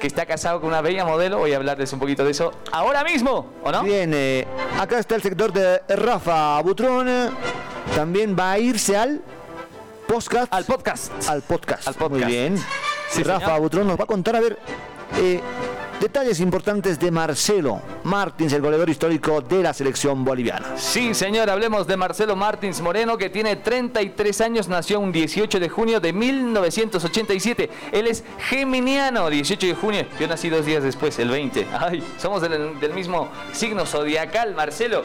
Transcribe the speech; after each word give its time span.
que 0.00 0.06
está 0.08 0.26
casado 0.26 0.60
con 0.60 0.70
una 0.70 0.80
bella 0.80 1.04
modelo. 1.04 1.38
Voy 1.38 1.52
a 1.52 1.56
hablarles 1.56 1.92
un 1.92 2.00
poquito 2.00 2.24
de 2.24 2.32
eso 2.32 2.52
ahora 2.72 3.04
mismo, 3.04 3.52
¿o 3.62 3.70
no? 3.70 3.84
Bien, 3.84 4.10
eh, 4.14 4.46
acá 4.80 4.98
está 4.98 5.14
el 5.14 5.22
sector 5.22 5.52
de 5.52 5.80
Rafa 5.88 6.60
Butrón. 6.62 7.08
También 7.94 8.34
va 8.36 8.52
a 8.52 8.58
irse 8.58 8.96
al 8.96 9.20
podcast. 10.08 10.52
Al 10.52 10.64
podcast. 10.64 11.12
Al 11.28 11.42
podcast. 11.42 11.86
Al 11.86 11.94
podcast. 11.94 12.24
Muy 12.24 12.24
bien. 12.24 12.58
Sí, 13.10 13.22
Rafa 13.22 13.46
señor. 13.46 13.60
Butrón 13.60 13.86
nos 13.86 13.98
va 13.98 14.04
a 14.04 14.06
contar, 14.06 14.36
a 14.36 14.40
ver, 14.40 14.58
eh, 15.18 15.40
detalles 16.00 16.40
importantes 16.40 16.98
de 16.98 17.10
Marcelo 17.10 17.82
Martins, 18.04 18.52
el 18.54 18.62
goleador 18.62 18.88
histórico 18.88 19.42
de 19.42 19.62
la 19.62 19.74
selección 19.74 20.24
boliviana. 20.24 20.76
Sí, 20.76 21.14
señor, 21.14 21.50
hablemos 21.50 21.86
de 21.86 21.96
Marcelo 21.96 22.34
Martins 22.34 22.80
Moreno, 22.80 23.18
que 23.18 23.28
tiene 23.28 23.56
33 23.56 24.40
años, 24.40 24.68
nació 24.68 24.98
un 24.98 25.12
18 25.12 25.60
de 25.60 25.68
junio 25.68 26.00
de 26.00 26.12
1987. 26.12 27.70
Él 27.92 28.06
es 28.06 28.24
geminiano, 28.38 29.28
18 29.28 29.66
de 29.66 29.74
junio. 29.74 30.06
Yo 30.18 30.26
nací 30.26 30.48
dos 30.48 30.64
días 30.64 30.82
después, 30.82 31.18
el 31.18 31.28
20. 31.28 31.66
Ay, 31.78 32.02
somos 32.16 32.40
del, 32.40 32.80
del 32.80 32.94
mismo 32.94 33.28
signo 33.52 33.84
zodiacal, 33.84 34.54
Marcelo. 34.54 35.04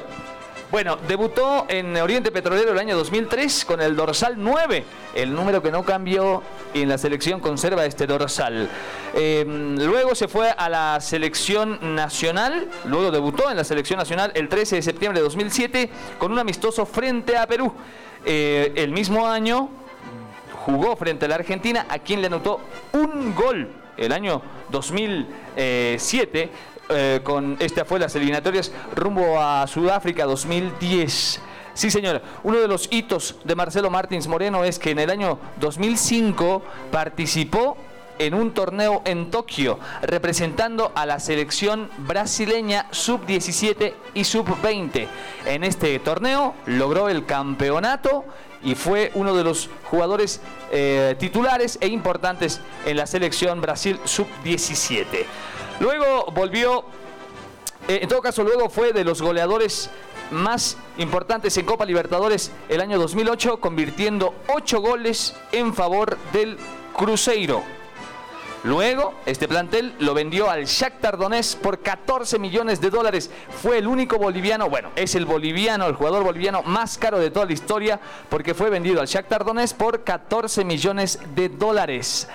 Bueno, 0.76 0.98
debutó 1.08 1.68
en 1.70 1.96
Oriente 1.96 2.34
Petrolero 2.34 2.74
el 2.74 2.80
año 2.80 2.98
2003 2.98 3.64
con 3.64 3.80
el 3.80 3.96
dorsal 3.96 4.34
9, 4.36 4.84
el 5.16 5.34
número 5.34 5.64
que 5.64 5.72
no 5.72 5.86
cambió 5.86 6.44
y 6.74 6.82
en 6.82 6.90
la 6.90 6.98
selección 6.98 7.40
conserva 7.40 7.86
este 7.86 8.06
dorsal. 8.06 8.70
Eh, 9.14 9.46
luego 9.48 10.14
se 10.16 10.28
fue 10.28 10.50
a 10.50 10.68
la 10.68 11.00
selección 11.00 11.96
nacional, 11.96 12.68
luego 12.84 13.10
debutó 13.10 13.50
en 13.50 13.56
la 13.56 13.64
selección 13.64 14.00
nacional 14.00 14.34
el 14.36 14.50
13 14.50 14.76
de 14.76 14.82
septiembre 14.82 15.22
de 15.22 15.24
2007 15.24 15.90
con 16.20 16.34
un 16.34 16.40
amistoso 16.40 16.86
frente 16.86 17.38
a 17.38 17.48
Perú. 17.48 17.72
Eh, 18.26 18.74
el 18.76 18.92
mismo 18.92 19.26
año 19.26 19.70
jugó 20.66 20.98
frente 20.98 21.24
a 21.24 21.30
la 21.30 21.36
Argentina, 21.36 21.86
a 21.88 22.00
quien 22.00 22.20
le 22.20 22.28
anotó 22.28 22.60
un 22.92 23.34
gol 23.34 23.70
el 23.98 24.12
año 24.12 24.42
2007. 24.70 26.50
eh, 26.88 27.20
con 27.24 27.58
esta 27.60 27.84
fue 27.84 28.00
las 28.00 28.16
eliminatorias 28.16 28.72
rumbo 28.96 29.42
a 29.42 29.66
Sudáfrica 29.68 30.26
2010. 30.26 31.42
Sí, 31.74 31.92
señor. 31.92 32.22
Uno 32.44 32.60
de 32.60 32.68
los 32.68 32.88
hitos 32.92 33.36
de 33.44 33.56
Marcelo 33.56 33.90
Martins 33.90 34.28
Moreno 34.28 34.64
es 34.64 34.80
que 34.80 34.92
en 34.92 35.00
el 35.00 35.10
año 35.10 35.40
2005 35.60 36.64
participó 36.92 37.76
en 38.20 38.34
un 38.34 38.54
torneo 38.54 39.02
en 39.06 39.30
Tokio, 39.30 39.80
representando 40.02 40.92
a 40.96 41.06
la 41.06 41.20
selección 41.20 41.90
brasileña 41.98 42.88
sub-17 42.92 43.94
y 44.14 44.24
sub-20. 44.24 45.08
En 45.46 45.64
este 45.64 46.00
torneo 46.00 46.54
logró 46.66 47.10
el 47.10 47.26
campeonato 47.26 48.24
y 48.66 48.76
fue 48.76 49.12
uno 49.14 49.34
de 49.34 49.46
los 49.46 49.70
jugadores 49.86 50.42
eh, 50.72 51.16
titulares 51.18 51.78
e 51.80 51.88
importantes 51.88 52.60
en 52.86 52.98
la 52.98 53.08
selección 53.08 53.62
Brasil 53.62 54.00
sub-17. 54.04 55.06
Luego 55.80 56.26
volvió 56.34 56.84
eh, 57.88 58.00
en 58.02 58.10
todo 58.10 58.22
caso, 58.22 58.44
luego 58.44 58.70
fue 58.70 58.94
de 58.94 59.04
los 59.04 59.22
goleadores 59.22 59.92
más 60.32 60.76
importantes 60.98 61.56
en 61.58 61.68
Copa 61.68 61.86
Libertadores 61.86 62.52
el 62.68 62.82
año 62.82 62.98
2008, 62.98 63.58
convirtiendo 63.60 64.34
8 64.48 64.82
goles 64.82 65.36
en 65.52 65.72
favor 65.74 66.18
del 66.34 66.58
Cruzeiro. 66.98 67.62
Luego, 68.66 69.14
este 69.28 69.48
plantel 69.48 69.94
lo 70.00 70.16
vendió 70.16 70.50
al 70.50 70.66
Shakhtar 70.66 71.20
Donetsk 71.20 71.60
por 71.60 71.84
14 71.84 72.40
millones 72.40 72.82
de 72.82 72.90
dólares. 72.90 73.30
Fue 73.62 73.78
el 73.78 73.86
único 73.86 74.18
boliviano, 74.18 74.72
bueno, 74.72 74.90
es 74.96 75.14
el 75.14 75.28
boliviano, 75.28 75.86
el 75.86 75.94
jugador 75.94 76.24
boliviano 76.24 76.64
más 76.64 76.98
caro 76.98 77.20
de 77.20 77.30
toda 77.30 77.46
la 77.46 77.54
historia, 77.54 78.00
porque 78.28 78.56
fue 78.56 78.72
vendido 78.72 79.02
al 79.02 79.06
Shakhtar 79.06 79.46
Donetsk 79.46 79.78
por 79.78 80.04
14 80.04 80.66
millones 80.66 81.20
de 81.36 81.50
dólares. 81.50 82.28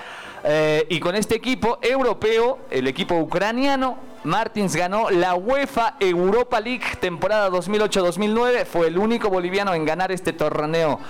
Eh, 0.44 0.86
y 0.88 1.00
con 1.00 1.16
este 1.16 1.34
equipo 1.34 1.80
europeo, 1.82 2.60
el 2.70 2.86
equipo 2.86 3.16
ucraniano, 3.16 3.98
Martins 4.24 4.76
ganó 4.76 5.10
la 5.10 5.34
UEFA 5.34 5.94
Europa 5.98 6.60
League 6.60 6.84
temporada 7.00 7.48
2008-2009. 7.50 8.66
Fue 8.66 8.88
el 8.88 8.98
único 8.98 9.30
boliviano 9.30 9.72
en 9.74 9.84
ganar 9.84 10.12
este 10.12 10.32
torneo. 10.32 11.00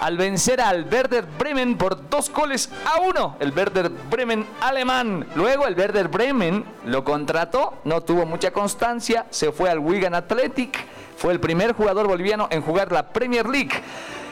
Al 0.00 0.16
vencer 0.16 0.60
al 0.60 0.86
Werder 0.90 1.24
Bremen 1.38 1.78
por 1.78 2.08
dos 2.10 2.30
goles 2.30 2.70
a 2.84 3.00
uno. 3.00 3.36
El 3.40 3.52
Werder 3.52 3.88
Bremen 3.88 4.46
alemán. 4.60 5.26
Luego 5.36 5.66
el 5.66 5.76
Werder 5.76 6.08
Bremen 6.08 6.64
lo 6.84 7.04
contrató. 7.04 7.74
No 7.84 8.00
tuvo 8.00 8.26
mucha 8.26 8.50
constancia. 8.50 9.26
Se 9.30 9.52
fue 9.52 9.70
al 9.70 9.78
Wigan 9.78 10.14
Athletic. 10.14 10.84
Fue 11.16 11.32
el 11.32 11.40
primer 11.40 11.72
jugador 11.72 12.08
boliviano 12.08 12.48
en 12.50 12.62
jugar 12.62 12.90
la 12.90 13.08
Premier 13.08 13.48
League. 13.48 13.72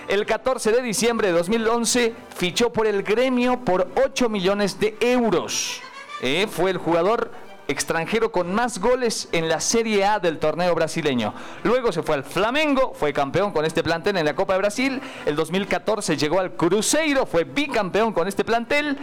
El 0.08 0.26
14 0.26 0.72
de 0.72 0.82
diciembre 0.82 1.28
de 1.28 1.34
2011 1.34 2.12
fichó 2.36 2.70
por 2.72 2.86
el 2.86 3.02
gremio 3.02 3.60
por 3.60 3.88
8 4.04 4.28
millones 4.28 4.78
de 4.78 4.96
euros. 5.00 5.80
Eh, 6.20 6.46
fue 6.50 6.70
el 6.70 6.78
jugador 6.78 7.30
extranjero 7.68 8.32
con 8.32 8.54
más 8.54 8.78
goles 8.78 9.28
en 9.32 9.48
la 9.48 9.60
Serie 9.60 10.04
A 10.04 10.18
del 10.18 10.38
torneo 10.38 10.74
brasileño. 10.74 11.34
Luego 11.62 11.92
se 11.92 12.02
fue 12.02 12.16
al 12.16 12.24
Flamengo, 12.24 12.92
fue 12.94 13.12
campeón 13.12 13.52
con 13.52 13.64
este 13.64 13.82
plantel 13.82 14.16
en 14.16 14.24
la 14.24 14.34
Copa 14.34 14.54
de 14.54 14.58
Brasil. 14.60 15.00
El 15.26 15.36
2014 15.36 16.16
llegó 16.16 16.40
al 16.40 16.52
Cruzeiro, 16.52 17.26
fue 17.26 17.44
bicampeón 17.44 18.12
con 18.12 18.28
este 18.28 18.44
plantel. 18.44 18.98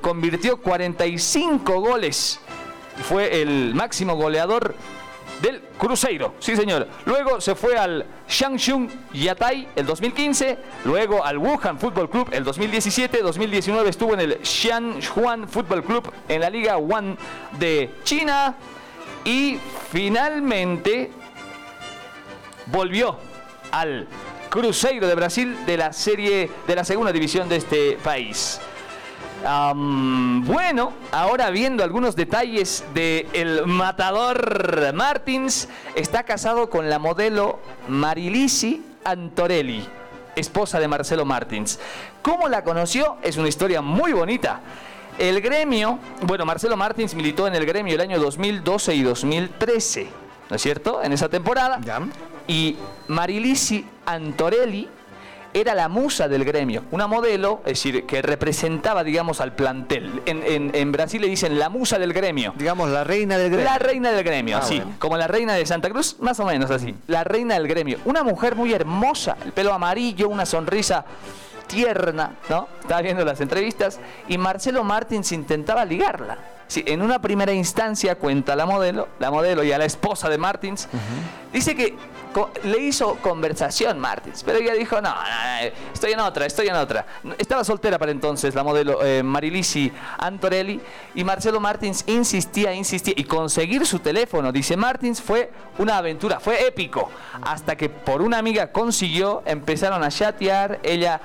convirtió 0.00 0.58
45 0.58 1.80
goles. 1.80 2.40
Fue 3.08 3.42
el 3.42 3.74
máximo 3.74 4.14
goleador 4.14 4.74
del 5.40 5.60
Cruzeiro, 5.78 6.34
sí 6.38 6.56
señor. 6.56 6.88
Luego 7.04 7.40
se 7.40 7.54
fue 7.54 7.76
al 7.76 8.06
Shangchun 8.28 8.90
Yatai 9.12 9.68
el 9.76 9.86
2015, 9.86 10.58
luego 10.84 11.24
al 11.24 11.38
Wuhan 11.38 11.78
Football 11.78 12.08
Club 12.08 12.28
el 12.32 12.44
2017, 12.44 13.22
2019 13.22 13.90
estuvo 13.90 14.14
en 14.14 14.20
el 14.20 14.38
Xianjuan 14.42 15.48
Football 15.48 15.84
Club 15.84 16.12
en 16.28 16.40
la 16.40 16.50
Liga 16.50 16.76
One 16.76 17.16
de 17.58 17.94
China 18.04 18.56
y 19.24 19.58
finalmente 19.90 21.10
volvió 22.66 23.18
al 23.72 24.06
Cruzeiro 24.48 25.06
de 25.06 25.14
Brasil 25.14 25.56
de 25.66 25.76
la 25.76 25.92
serie 25.92 26.50
de 26.66 26.74
la 26.74 26.84
segunda 26.84 27.12
división 27.12 27.48
de 27.48 27.56
este 27.56 27.98
país. 28.02 28.60
Bueno, 29.46 30.92
ahora 31.12 31.50
viendo 31.50 31.84
algunos 31.84 32.16
detalles 32.16 32.84
de 32.94 33.28
el 33.32 33.64
matador 33.66 34.92
Martins, 34.92 35.68
está 35.94 36.24
casado 36.24 36.68
con 36.68 36.90
la 36.90 36.98
modelo 36.98 37.60
Marilisi 37.86 38.84
Antorelli, 39.04 39.86
esposa 40.34 40.80
de 40.80 40.88
Marcelo 40.88 41.24
Martins. 41.24 41.78
¿Cómo 42.22 42.48
la 42.48 42.64
conoció? 42.64 43.18
Es 43.22 43.36
una 43.36 43.46
historia 43.46 43.80
muy 43.80 44.12
bonita. 44.12 44.60
El 45.16 45.40
gremio, 45.40 46.00
bueno, 46.22 46.44
Marcelo 46.44 46.76
Martins 46.76 47.14
militó 47.14 47.46
en 47.46 47.54
el 47.54 47.64
gremio 47.66 47.94
el 47.94 48.00
año 48.00 48.18
2012 48.18 48.94
y 48.96 49.02
2013, 49.02 50.08
¿no 50.50 50.56
es 50.56 50.62
cierto? 50.62 51.04
En 51.04 51.12
esa 51.12 51.28
temporada. 51.28 51.78
Ya. 51.84 52.00
Y 52.48 52.76
Marilisi 53.06 53.86
Antorelli 54.06 54.88
era 55.60 55.74
la 55.74 55.88
musa 55.88 56.28
del 56.28 56.44
gremio, 56.44 56.84
una 56.90 57.06
modelo, 57.06 57.60
es 57.64 57.72
decir, 57.82 58.04
que 58.04 58.20
representaba, 58.20 59.02
digamos, 59.04 59.40
al 59.40 59.52
plantel. 59.54 60.22
En, 60.26 60.42
en- 60.42 60.70
en 60.74 60.92
Brasil 60.92 61.20
le 61.22 61.28
dicen 61.28 61.58
la 61.58 61.68
musa 61.70 61.98
del 61.98 62.12
gremio. 62.12 62.52
Digamos, 62.58 62.90
la 62.90 63.04
reina 63.04 63.38
del 63.38 63.48
gremio. 63.50 63.64
La 63.64 63.78
reina 63.78 64.12
del 64.12 64.22
gremio, 64.24 64.58
Ah, 64.58 64.62
sí. 64.62 64.76
bueno. 64.76 64.92
Como 64.98 65.16
la 65.16 65.26
reina 65.26 65.54
de 65.54 65.64
Santa 65.64 65.88
Cruz, 65.88 66.16
más 66.20 66.38
o 66.40 66.44
menos 66.44 66.70
así. 66.70 66.94
La 67.06 67.24
reina 67.24 67.54
del 67.54 67.66
gremio. 67.68 67.98
Una 68.04 68.22
mujer 68.22 68.54
muy 68.54 68.72
hermosa, 68.74 69.36
el 69.44 69.52
pelo 69.52 69.72
amarillo, 69.72 70.28
una 70.28 70.44
sonrisa 70.44 71.04
tierna, 71.66 72.32
¿no? 72.48 72.68
Estaba 72.80 73.02
viendo 73.02 73.24
las 73.24 73.40
entrevistas 73.40 73.98
y 74.28 74.38
Marcelo 74.38 74.84
Martins 74.84 75.32
intentaba 75.32 75.84
ligarla. 75.84 76.38
Sí, 76.68 76.82
en 76.86 77.00
una 77.00 77.20
primera 77.20 77.52
instancia 77.52 78.16
cuenta 78.16 78.56
la 78.56 78.66
modelo, 78.66 79.08
la 79.20 79.30
modelo 79.30 79.62
y 79.62 79.70
a 79.72 79.78
la 79.78 79.84
esposa 79.84 80.28
de 80.28 80.36
Martins, 80.38 80.88
dice 81.52 81.74
que 81.76 81.94
le 82.64 82.78
hizo 82.78 83.16
conversación 83.16 83.98
Martins, 83.98 84.42
pero 84.44 84.58
ella 84.58 84.74
dijo, 84.74 85.00
no, 85.00 85.10
no, 85.10 85.14
no, 85.14 85.70
estoy 85.92 86.12
en 86.12 86.20
otra, 86.20 86.46
estoy 86.46 86.68
en 86.68 86.76
otra. 86.76 87.06
Estaba 87.38 87.64
soltera 87.64 87.98
para 87.98 88.12
entonces 88.12 88.54
la 88.54 88.62
modelo 88.62 89.02
eh, 89.04 89.22
Marilisi 89.22 89.90
Antorelli 90.18 90.80
y 91.14 91.24
Marcelo 91.24 91.60
Martins 91.60 92.04
insistía, 92.06 92.74
insistía 92.74 93.14
y 93.16 93.24
conseguir 93.24 93.86
su 93.86 93.98
teléfono, 94.00 94.52
dice 94.52 94.76
Martins, 94.76 95.20
fue 95.20 95.50
una 95.78 95.98
aventura, 95.98 96.40
fue 96.40 96.66
épico, 96.66 97.10
hasta 97.42 97.76
que 97.76 97.88
por 97.88 98.22
una 98.22 98.38
amiga 98.38 98.70
consiguió, 98.72 99.42
empezaron 99.46 100.02
a 100.02 100.08
chatear, 100.08 100.80
ella 100.82 101.20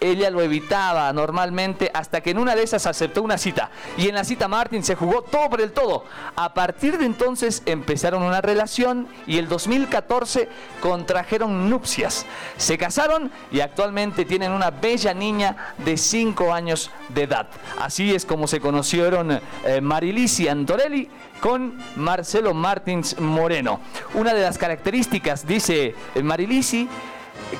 ella 0.00 0.30
lo 0.30 0.42
evitaba 0.42 1.12
normalmente 1.12 1.90
hasta 1.92 2.20
que 2.20 2.30
en 2.30 2.38
una 2.38 2.54
de 2.54 2.62
esas 2.62 2.86
aceptó 2.86 3.22
una 3.22 3.38
cita. 3.38 3.70
Y 3.96 4.08
en 4.08 4.14
la 4.14 4.24
cita 4.24 4.48
Martin 4.48 4.82
se 4.82 4.94
jugó 4.94 5.22
todo 5.22 5.50
por 5.50 5.60
el 5.60 5.72
todo. 5.72 6.04
A 6.34 6.54
partir 6.54 6.98
de 6.98 7.06
entonces 7.06 7.62
empezaron 7.66 8.22
una 8.22 8.40
relación 8.40 9.08
y 9.26 9.38
el 9.38 9.48
2014 9.48 10.48
contrajeron 10.80 11.70
nupcias. 11.70 12.26
Se 12.56 12.78
casaron 12.78 13.30
y 13.50 13.60
actualmente 13.60 14.24
tienen 14.24 14.52
una 14.52 14.70
bella 14.70 15.14
niña 15.14 15.74
de 15.78 15.96
5 15.96 16.52
años 16.52 16.90
de 17.08 17.22
edad. 17.24 17.48
Así 17.78 18.14
es 18.14 18.24
como 18.24 18.46
se 18.46 18.60
conocieron 18.60 19.40
eh, 19.64 19.80
Marilisi 19.80 20.48
Antorelli 20.48 21.08
con 21.40 21.76
Marcelo 21.96 22.54
Martins 22.54 23.18
Moreno. 23.20 23.80
Una 24.14 24.34
de 24.34 24.42
las 24.42 24.58
características, 24.58 25.46
dice 25.46 25.94
eh, 26.14 26.22
Marilisi, 26.22 26.88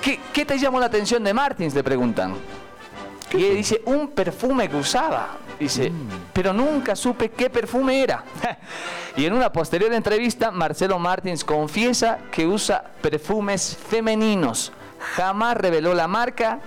¿Qué, 0.03 0.21
qué 0.33 0.45
te 0.45 0.59
llamó 0.59 0.81
la 0.81 0.87
atención 0.87 1.23
de 1.25 1.33
Martins? 1.33 1.75
Le 1.75 1.83
preguntan. 1.85 2.35
Y 3.33 3.45
él 3.45 3.57
dice, 3.57 3.83
un 3.87 4.09
perfume 4.09 4.69
que 4.69 4.77
usaba. 4.77 5.39
Dice, 5.59 5.91
pero 6.33 6.53
nunca 6.53 6.95
supe 6.95 7.31
qué 7.31 7.51
perfume 7.51 8.03
era. 8.03 8.25
y 9.17 9.25
en 9.25 9.33
una 9.33 9.51
posterior 9.51 9.93
entrevista, 9.93 10.51
Marcelo 10.51 10.99
Martins 10.99 11.45
confiesa 11.45 12.19
que 12.31 12.47
usa 12.47 12.85
perfumes 13.01 13.77
femeninos. 13.89 14.73
Jamás 15.15 15.57
reveló 15.57 15.95
la 15.95 16.07
marca, 16.09 16.61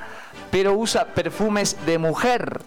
pero 0.51 0.74
usa 0.74 1.06
perfumes 1.06 1.77
de 1.86 1.98
mujer. 1.98 2.62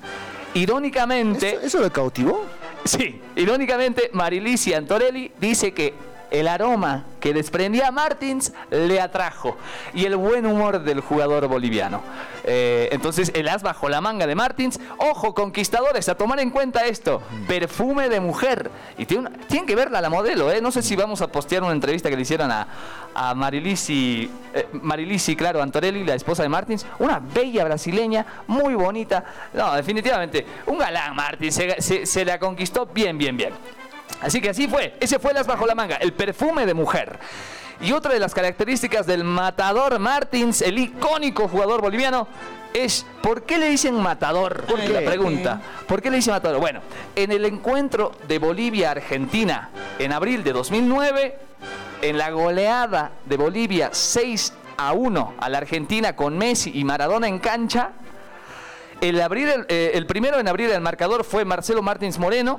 Irónicamente, 0.54 1.54
¿Eso, 1.56 1.66
eso 1.66 1.80
lo 1.80 1.92
cautivó? 1.92 2.44
sí, 2.84 3.20
irónicamente, 3.36 4.10
Marilicia 4.12 4.78
Antorelli 4.78 5.32
dice 5.40 5.72
que 5.72 5.94
el 6.32 6.48
aroma 6.48 7.04
que 7.20 7.32
desprendía 7.32 7.92
Martins 7.92 8.52
le 8.70 9.00
atrajo 9.00 9.56
y 9.94 10.06
el 10.06 10.16
buen 10.16 10.46
humor 10.46 10.82
del 10.82 11.00
jugador 11.00 11.46
boliviano. 11.46 12.02
Eh, 12.44 12.88
entonces, 12.90 13.30
el 13.34 13.48
as 13.48 13.62
bajo 13.62 13.88
la 13.88 14.00
manga 14.00 14.26
de 14.26 14.34
Martins. 14.34 14.80
Ojo, 14.98 15.34
conquistadores, 15.34 16.08
a 16.08 16.16
tomar 16.16 16.40
en 16.40 16.50
cuenta 16.50 16.86
esto: 16.86 17.22
perfume 17.46 18.08
de 18.08 18.18
mujer. 18.18 18.70
Y 18.98 19.06
tiene 19.06 19.30
tienen 19.46 19.66
que 19.66 19.76
verla 19.76 20.00
la 20.00 20.10
modelo, 20.10 20.50
¿eh? 20.50 20.60
No 20.60 20.72
sé 20.72 20.82
si 20.82 20.96
vamos 20.96 21.20
a 21.20 21.28
postear 21.28 21.62
una 21.62 21.72
entrevista 21.72 22.10
que 22.10 22.16
le 22.16 22.22
hicieron 22.22 22.50
a, 22.50 22.66
a 23.14 23.34
Marilisi, 23.34 24.28
eh, 24.54 24.68
Marilisi, 24.72 25.36
claro, 25.36 25.62
Antorelli, 25.62 26.02
la 26.02 26.14
esposa 26.14 26.42
de 26.42 26.48
Martins. 26.48 26.86
Una 26.98 27.20
bella 27.20 27.64
brasileña, 27.64 28.24
muy 28.46 28.74
bonita. 28.74 29.24
No, 29.52 29.74
definitivamente, 29.74 30.44
un 30.66 30.78
galán 30.78 31.14
Martins. 31.14 31.60
Se 31.78 32.24
la 32.24 32.38
conquistó 32.38 32.86
bien, 32.86 33.18
bien, 33.18 33.36
bien. 33.36 33.52
Así 34.22 34.40
que 34.40 34.50
así 34.50 34.68
fue. 34.68 34.94
Ese 35.00 35.18
fue 35.18 35.32
el 35.32 35.38
as 35.38 35.46
bajo 35.46 35.66
la 35.66 35.74
manga, 35.74 35.96
el 35.96 36.12
perfume 36.12 36.64
de 36.64 36.74
mujer. 36.74 37.18
Y 37.80 37.90
otra 37.92 38.14
de 38.14 38.20
las 38.20 38.32
características 38.32 39.06
del 39.06 39.24
matador 39.24 39.98
Martins, 39.98 40.62
el 40.62 40.78
icónico 40.78 41.48
jugador 41.48 41.80
boliviano, 41.82 42.28
es 42.72 43.04
¿por 43.20 43.42
qué 43.42 43.58
le 43.58 43.68
dicen 43.68 44.00
matador? 44.00 44.64
¿Por 44.64 44.78
La 44.88 45.00
pregunta. 45.00 45.60
¿Por 45.88 46.00
qué 46.00 46.10
le 46.10 46.16
dicen 46.16 46.32
matador? 46.32 46.60
Bueno, 46.60 46.80
en 47.16 47.32
el 47.32 47.44
encuentro 47.44 48.12
de 48.28 48.38
Bolivia-Argentina 48.38 49.70
en 49.98 50.12
abril 50.12 50.44
de 50.44 50.52
2009, 50.52 51.38
en 52.02 52.18
la 52.18 52.30
goleada 52.30 53.12
de 53.24 53.36
Bolivia 53.36 53.90
6 53.92 54.52
a 54.76 54.92
1 54.92 55.34
a 55.38 55.48
la 55.48 55.58
Argentina 55.58 56.14
con 56.14 56.38
Messi 56.38 56.70
y 56.74 56.84
Maradona 56.84 57.26
en 57.26 57.40
cancha, 57.40 57.90
el, 59.02 59.20
abrir 59.20 59.48
el, 59.48 59.66
eh, 59.68 59.90
el 59.94 60.06
primero 60.06 60.38
en 60.40 60.48
abrir 60.48 60.70
el 60.70 60.80
marcador 60.80 61.24
fue 61.24 61.44
Marcelo 61.44 61.82
Martins 61.82 62.18
Moreno 62.18 62.58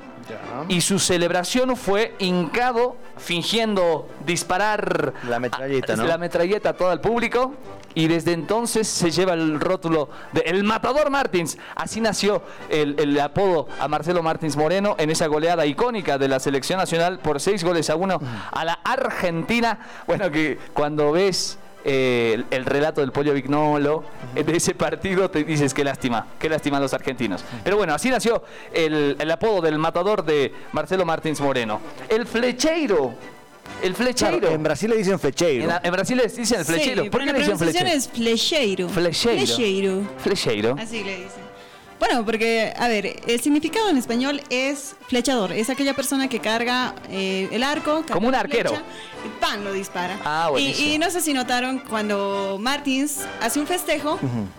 y 0.68 0.80
su 0.82 0.98
celebración 1.00 1.76
fue 1.76 2.14
hincado 2.18 2.96
fingiendo 3.16 4.08
disparar 4.26 5.12
La 5.28 5.40
metralleta, 5.40 5.94
a- 5.94 5.96
¿no? 5.96 6.04
la 6.04 6.18
metralleta 6.18 6.70
a 6.70 6.72
todo 6.74 6.92
el 6.92 7.00
público 7.00 7.54
y 7.96 8.08
desde 8.08 8.32
entonces 8.32 8.88
se 8.88 9.10
lleva 9.10 9.34
el 9.34 9.60
rótulo 9.60 10.08
de 10.32 10.40
El 10.42 10.64
Matador 10.64 11.10
Martins. 11.10 11.56
Así 11.76 12.00
nació 12.00 12.42
el, 12.68 12.96
el 12.98 13.18
apodo 13.20 13.68
a 13.80 13.86
Marcelo 13.88 14.22
Martins 14.22 14.56
Moreno 14.56 14.96
en 14.98 15.10
esa 15.10 15.26
goleada 15.28 15.64
icónica 15.66 16.18
de 16.18 16.28
la 16.28 16.40
selección 16.40 16.78
nacional 16.78 17.18
por 17.20 17.40
seis 17.40 17.62
goles 17.62 17.90
a 17.90 17.96
uno 17.96 18.20
a 18.50 18.64
la 18.64 18.72
Argentina. 18.84 19.78
Bueno, 20.06 20.30
que 20.30 20.58
cuando 20.72 21.12
ves 21.12 21.58
eh, 21.84 22.32
el, 22.34 22.46
el 22.50 22.64
relato 22.64 23.00
del 23.00 23.12
Pollo 23.12 23.32
Vignolo 23.34 24.04
de 24.34 24.56
ese 24.56 24.74
partido, 24.74 25.30
te 25.30 25.44
dices 25.44 25.72
qué 25.74 25.84
lástima, 25.84 26.26
qué 26.38 26.48
lástima 26.48 26.78
a 26.78 26.80
los 26.80 26.94
argentinos. 26.94 27.44
Pero 27.62 27.76
bueno, 27.76 27.94
así 27.94 28.10
nació 28.10 28.42
el, 28.72 29.16
el 29.18 29.30
apodo 29.30 29.60
del 29.60 29.78
matador 29.78 30.24
de 30.24 30.52
Marcelo 30.72 31.04
Martins 31.04 31.40
Moreno. 31.40 31.80
El 32.08 32.26
flecheiro, 32.26 33.14
el 33.82 33.94
flecheiro. 33.94 34.38
Claro, 34.38 34.54
en 34.54 34.62
Brasil 34.62 34.90
le 34.90 34.96
dicen 34.96 35.18
flecheiro. 35.18 35.64
En, 35.70 35.86
en 35.86 35.92
Brasil 35.92 36.16
les 36.16 36.36
dicen 36.36 36.60
el 36.60 36.64
flecheiro. 36.64 37.02
Sí, 37.04 37.10
¿Por 37.10 37.20
qué 37.20 37.26
le 37.26 37.32
la 37.32 37.38
dicen 37.38 37.56
pronunciación 37.58 37.90
flecheiro? 37.90 37.98
es 37.98 38.08
flecheiro. 38.08 38.88
Flecheiro. 38.88 39.46
Flecheiro. 39.46 40.02
Flecheiro. 40.18 40.76
Así 40.78 41.04
le 41.04 41.16
dicen. 41.16 41.53
Bueno, 42.06 42.24
porque, 42.26 42.72
a 42.76 42.86
ver, 42.88 43.16
el 43.26 43.40
significado 43.40 43.88
en 43.88 43.96
español 43.96 44.42
es 44.50 44.94
flechador. 45.08 45.52
Es 45.52 45.70
aquella 45.70 45.94
persona 45.94 46.28
que 46.28 46.38
carga 46.38 46.94
eh, 47.08 47.48
el 47.50 47.62
arco. 47.62 48.00
carga 48.02 48.14
Como 48.14 48.28
un 48.28 48.34
arquero. 48.34 48.70
flecha, 48.70 48.84
y 49.24 49.40
¡pam! 49.40 49.64
lo 49.64 49.72
dispara. 49.72 50.18
Ah, 50.22 50.46
y, 50.48 50.52
buenísimo. 50.52 50.88
y 50.94 50.98
no 50.98 51.10
sé 51.10 51.22
si 51.22 51.32
notaron 51.32 51.78
cuando 51.78 52.58
Martins 52.60 53.20
hace 53.40 53.58
un 53.58 53.66
festejo, 53.66 54.18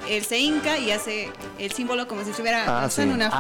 él 0.10 0.26
se 0.26 0.40
hinca 0.40 0.80
y 0.80 0.90
hace 0.90 1.30
el 1.60 1.72
símbolo 1.72 2.08
como 2.08 2.24
si 2.24 2.32
estuviera 2.32 2.64
Ah, 2.84 2.90
sí. 2.90 3.02
una 3.02 3.30
flecha. 3.30 3.36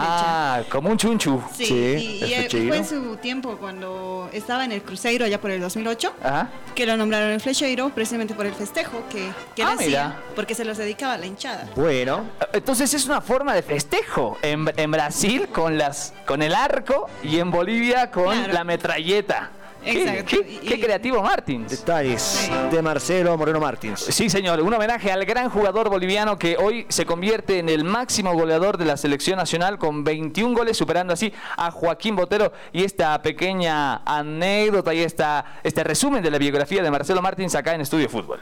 Ah, 0.58 0.64
como 0.70 0.90
un 0.92 0.98
chunchu. 0.98 1.42
Sí, 1.58 1.66
Sí, 1.66 1.74
y, 1.74 2.26
y, 2.26 2.34
eh, 2.36 2.48
fue 2.68 2.78
en 2.78 2.86
su 2.86 3.16
tiempo 3.18 3.58
cuando 3.58 4.30
estaba 4.34 4.66
en 4.66 4.72
el 4.72 4.84
Cruzeiro 4.84 5.26
allá 5.26 5.42
por 5.42 5.50
el 5.50 5.60
2008 5.62 6.14
Ajá. 6.24 6.50
que 6.76 6.86
lo 6.86 6.96
nombraron 6.96 7.32
el 7.32 7.42
flecheiro 7.42 7.90
precisamente 7.90 8.36
por 8.36 8.46
el 8.46 8.54
festejo 8.54 9.04
que, 9.10 9.32
que 9.56 9.64
él 9.64 9.68
Ah, 9.68 9.74
hacía, 9.74 9.88
mira. 9.88 10.22
porque 10.36 10.54
se 10.54 10.64
los 10.64 10.78
dedicaba 10.78 11.14
a 11.14 11.18
la 11.18 11.26
hinchada. 11.26 11.68
Bueno, 11.76 12.24
Entonces 12.54 12.94
es 12.94 13.06
una 13.06 13.20
forma 13.22 13.54
de 13.56 13.64
festejo. 13.64 13.95
En, 14.42 14.72
en 14.78 14.92
Brasil 14.92 15.48
con 15.50 15.78
las 15.78 16.14
con 16.26 16.42
el 16.42 16.54
arco 16.56 17.08
y 17.24 17.40
en 17.40 17.52
Bolivia 17.52 18.12
con 18.12 18.36
Claro. 18.36 18.54
la 18.54 18.64
metralleta. 18.64 19.52
Qué- 19.84 20.02
Exacto. 20.02 20.38
Qué, 20.68 20.80
creativo 20.80 21.22
Martins. 21.22 21.70
detalles 21.70 22.20
Sí. 22.22 22.52
de 22.72 22.82
Marcelo 22.82 23.38
Moreno 23.38 23.60
Martins. 23.60 24.00
Sí, 24.00 24.32
señor, 24.32 24.60
un 24.62 24.74
homenaje 24.74 25.12
al 25.12 25.24
gran 25.26 25.48
jugador 25.52 25.90
boliviano 25.90 26.40
que 26.40 26.58
hoy 26.58 26.88
se 26.90 27.06
convierte 27.06 27.60
en 27.60 27.70
el 27.70 27.84
máximo 27.84 28.34
goleador 28.34 28.80
de 28.80 28.86
la 28.86 28.98
selección 28.98 29.38
nacional 29.38 29.78
con 29.78 30.04
21 30.04 30.56
goles, 30.58 30.76
superando 30.76 31.14
así 31.14 31.32
a 31.56 31.70
Joaquín 31.70 32.16
Botero. 32.16 32.52
Y 32.74 32.84
esta 32.84 33.22
pequeña 33.22 33.98
anécdota 33.98 34.92
y 34.92 35.02
esta, 35.02 35.60
este 35.64 35.84
resumen 35.84 36.24
de 36.24 36.32
la 36.32 36.40
biografía 36.40 36.82
de 36.82 36.90
Marcelo 36.90 37.22
Martins 37.22 37.54
acá 37.54 37.76
en 37.76 37.82
Estudio 37.82 38.10
Fútbol. 38.10 38.40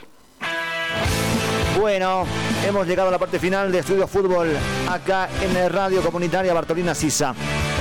Bueno, 1.79 2.25
hemos 2.67 2.87
llegado 2.87 3.09
a 3.09 3.11
la 3.11 3.17
parte 3.17 3.39
final 3.39 3.71
de 3.71 3.79
Estudio 3.79 4.07
Fútbol 4.07 4.49
acá 4.89 5.27
en 5.41 5.69
Radio 5.71 6.01
Comunitaria 6.01 6.53
Bartolina 6.53 6.93
Sisa. 6.93 7.33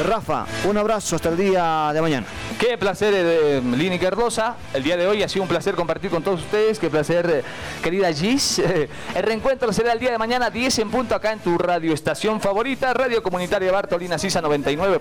Rafa, 0.06 0.46
un 0.64 0.76
abrazo 0.78 1.16
hasta 1.16 1.28
el 1.28 1.36
día 1.36 1.90
de 1.92 2.00
mañana. 2.00 2.26
Qué 2.58 2.78
placer, 2.78 3.12
eh, 3.14 3.60
Lini 3.76 3.98
Cardosa. 3.98 4.56
El 4.72 4.82
día 4.82 4.96
de 4.96 5.06
hoy 5.06 5.22
ha 5.22 5.28
sido 5.28 5.42
un 5.42 5.48
placer 5.48 5.74
compartir 5.74 6.10
con 6.10 6.22
todos 6.22 6.40
ustedes. 6.40 6.78
Qué 6.78 6.88
placer, 6.88 7.28
eh, 7.28 7.42
querida 7.82 8.12
Gis. 8.12 8.58
El 9.14 9.22
reencuentro 9.22 9.72
será 9.72 9.92
el 9.92 9.98
día 9.98 10.10
de 10.10 10.18
mañana, 10.18 10.48
10 10.48 10.78
en 10.78 10.90
punto, 10.90 11.14
acá 11.14 11.32
en 11.32 11.40
tu 11.40 11.58
radioestación 11.58 12.40
favorita, 12.40 12.94
Radio 12.94 13.22
Comunitaria 13.22 13.70
Bartolina 13.70 14.16
Sisa 14.18 14.40
99. 14.40 15.00